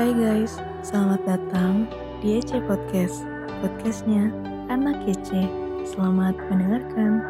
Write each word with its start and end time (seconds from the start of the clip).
Hai 0.00 0.16
guys, 0.16 0.56
selamat 0.80 1.28
datang 1.28 1.84
di 2.24 2.40
EC 2.40 2.56
Podcast 2.64 3.20
Podcastnya 3.60 4.32
Anak 4.72 5.04
EC 5.04 5.44
Selamat 5.84 6.40
mendengarkan 6.48 7.20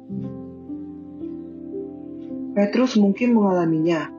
Petrus 2.59 2.98
mungkin 2.98 3.39
mengalaminya. 3.39 4.11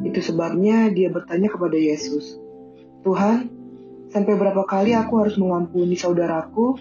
Itu 0.00 0.24
sebabnya 0.24 0.88
dia 0.90 1.12
bertanya 1.12 1.52
kepada 1.52 1.76
Yesus, 1.78 2.40
"Tuhan, 3.06 3.55
Sampai 4.06 4.38
berapa 4.38 4.62
kali 4.62 4.94
aku 4.94 5.18
harus 5.18 5.36
mengampuni 5.38 5.98
saudaraku 5.98 6.78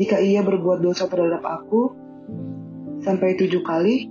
jika 0.00 0.18
ia 0.18 0.40
berbuat 0.40 0.80
dosa 0.80 1.04
terhadap 1.04 1.44
aku? 1.44 1.92
Sampai 3.04 3.36
tujuh 3.36 3.60
kali? 3.60 4.08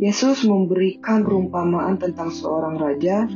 Yesus 0.00 0.48
memberikan 0.48 1.24
perumpamaan 1.24 2.00
tentang 2.00 2.32
seorang 2.32 2.80
raja 2.80 3.28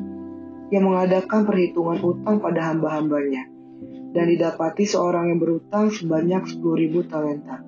yang 0.73 0.85
mengadakan 0.89 1.45
perhitungan 1.45 2.01
utang 2.01 2.41
pada 2.41 2.73
hamba-hambanya 2.73 3.53
dan 4.17 4.25
didapati 4.33 4.89
seorang 4.89 5.29
yang 5.29 5.39
berutang 5.45 5.93
sebanyak 5.93 6.41
10.000 6.49 7.11
talenta. 7.13 7.61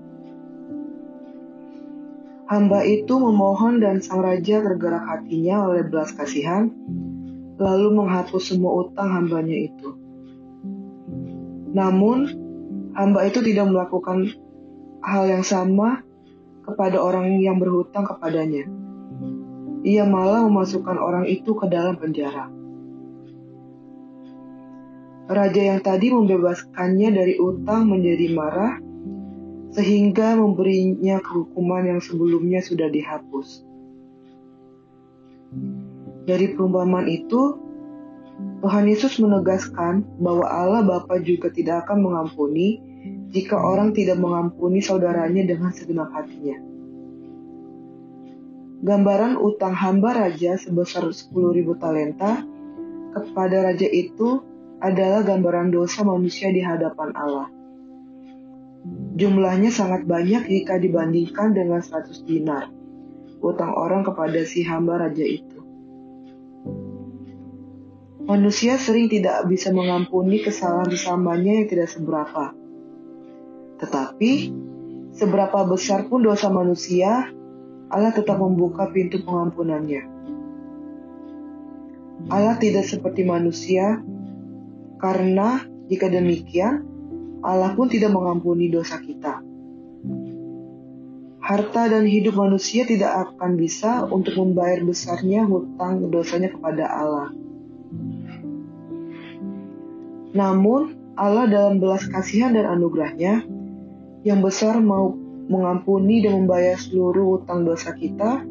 Hamba 2.46 2.86
itu 2.86 3.18
memohon 3.18 3.82
dan 3.82 3.98
sang 4.00 4.22
raja 4.22 4.62
tergerak 4.62 5.02
hatinya 5.02 5.66
oleh 5.66 5.82
belas 5.82 6.14
kasihan 6.14 6.70
lalu 7.56 7.88
menghapus 7.92 8.52
semua 8.52 8.84
utang 8.84 9.08
hambanya 9.08 9.56
itu. 9.56 9.96
Namun, 11.72 12.28
hamba 12.96 13.28
itu 13.28 13.44
tidak 13.44 13.68
melakukan 13.68 14.32
hal 15.04 15.28
yang 15.28 15.44
sama 15.44 16.00
kepada 16.64 17.00
orang 17.00 17.36
yang 17.40 17.60
berhutang 17.60 18.08
kepadanya. 18.08 18.64
Ia 19.86 20.02
malah 20.08 20.42
memasukkan 20.48 20.98
orang 20.98 21.30
itu 21.30 21.54
ke 21.54 21.68
dalam 21.70 21.94
penjara. 22.00 22.50
Raja 25.26 25.62
yang 25.74 25.82
tadi 25.82 26.10
membebaskannya 26.10 27.08
dari 27.10 27.34
utang 27.38 27.90
menjadi 27.90 28.26
marah, 28.34 28.78
sehingga 29.74 30.38
memberinya 30.38 31.18
kehukuman 31.18 31.82
yang 31.86 32.00
sebelumnya 32.00 32.62
sudah 32.62 32.88
dihapus. 32.90 33.66
Dari 36.26 36.52
perumpamaan 36.52 37.06
itu, 37.06 37.54
Tuhan 38.60 38.90
Yesus 38.90 39.22
menegaskan 39.22 40.02
bahwa 40.18 40.44
Allah 40.44 40.82
Bapa 40.82 41.22
juga 41.22 41.48
tidak 41.48 41.86
akan 41.86 42.02
mengampuni 42.02 42.82
jika 43.30 43.56
orang 43.56 43.94
tidak 43.94 44.18
mengampuni 44.18 44.82
saudaranya 44.82 45.46
dengan 45.46 45.70
segenap 45.70 46.10
hatinya. 46.10 46.58
Gambaran 48.82 49.40
utang 49.40 49.72
hamba 49.72 50.26
raja 50.26 50.58
sebesar 50.60 51.08
10.000 51.08 51.32
talenta 51.80 52.44
kepada 53.14 53.72
raja 53.72 53.88
itu 53.88 54.44
adalah 54.82 55.24
gambaran 55.24 55.72
dosa 55.72 56.04
manusia 56.04 56.52
di 56.52 56.60
hadapan 56.60 57.14
Allah. 57.16 57.48
Jumlahnya 59.16 59.72
sangat 59.72 60.04
banyak 60.04 60.44
jika 60.44 60.76
dibandingkan 60.76 61.56
dengan 61.56 61.80
100 61.80 62.28
dinar, 62.28 62.68
utang 63.40 63.72
orang 63.72 64.04
kepada 64.04 64.44
si 64.44 64.60
hamba 64.66 65.08
raja 65.08 65.24
itu. 65.24 65.45
Manusia 68.26 68.74
sering 68.74 69.06
tidak 69.06 69.46
bisa 69.46 69.70
mengampuni 69.70 70.42
kesalahan 70.42 70.90
sesamanya 70.90 71.62
yang 71.62 71.70
tidak 71.70 71.86
seberapa. 71.86 72.50
Tetapi, 73.78 74.32
seberapa 75.14 75.62
besar 75.62 76.10
pun 76.10 76.26
dosa 76.26 76.50
manusia, 76.50 77.30
Allah 77.86 78.10
tetap 78.10 78.42
membuka 78.42 78.90
pintu 78.90 79.22
pengampunannya. 79.22 80.10
Allah 82.26 82.58
tidak 82.58 82.90
seperti 82.90 83.22
manusia, 83.22 84.02
karena 84.98 85.62
jika 85.86 86.10
demikian, 86.10 86.82
Allah 87.46 87.78
pun 87.78 87.86
tidak 87.86 88.10
mengampuni 88.10 88.74
dosa 88.74 88.98
kita. 88.98 89.38
Harta 91.38 91.86
dan 91.86 92.10
hidup 92.10 92.34
manusia 92.34 92.82
tidak 92.82 93.38
akan 93.38 93.54
bisa 93.54 94.02
untuk 94.10 94.34
membayar 94.34 94.82
besarnya 94.82 95.46
hutang 95.46 96.10
dosanya 96.10 96.50
kepada 96.50 96.90
Allah. 96.90 97.45
Namun, 100.36 100.92
Allah 101.16 101.48
dalam 101.48 101.80
belas 101.80 102.04
kasihan 102.12 102.52
dan 102.52 102.68
anugerahnya 102.68 103.48
yang 104.20 104.44
besar 104.44 104.76
mau 104.84 105.16
mengampuni 105.48 106.20
dan 106.20 106.44
membayar 106.44 106.76
seluruh 106.76 107.40
utang 107.40 107.64
dosa 107.64 107.96
kita 107.96 108.44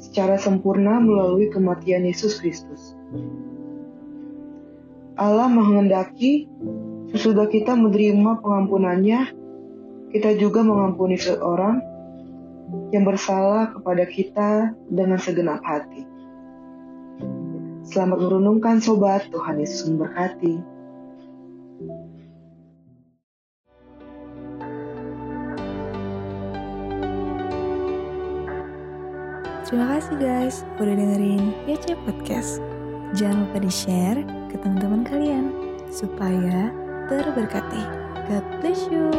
secara 0.00 0.40
sempurna 0.40 0.96
melalui 0.96 1.52
kematian 1.52 2.08
Yesus 2.08 2.40
Kristus. 2.40 2.96
Allah 5.18 5.50
menghendaki 5.50 6.48
sesudah 7.12 7.50
kita 7.50 7.76
menerima 7.76 8.40
pengampunannya, 8.40 9.34
kita 10.14 10.38
juga 10.38 10.64
mengampuni 10.64 11.18
seorang 11.20 11.82
yang 12.94 13.04
bersalah 13.04 13.74
kepada 13.74 14.06
kita 14.08 14.72
dengan 14.88 15.18
segenap 15.20 15.60
hati. 15.60 16.06
Selamat 17.82 18.20
merenungkan 18.22 18.78
sobat, 18.78 19.26
Tuhan 19.34 19.58
Yesus 19.58 19.90
memberkati. 19.90 20.77
Terima 29.68 30.00
kasih 30.00 30.16
guys 30.16 30.64
udah 30.80 30.96
dengerin 30.96 31.52
YC 31.68 31.92
Podcast. 32.08 32.64
Jangan 33.12 33.44
lupa 33.44 33.60
di-share 33.60 34.24
ke 34.48 34.56
teman-teman 34.64 35.04
kalian 35.04 35.52
supaya 35.92 36.72
terberkati. 37.12 37.84
God 38.32 38.44
bless 38.64 38.88
you. 38.88 39.12